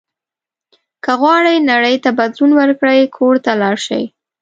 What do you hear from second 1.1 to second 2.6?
غواړئ نړۍ ته بدلون